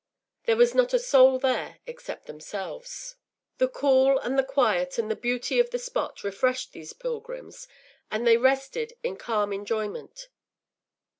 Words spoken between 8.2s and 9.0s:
they rested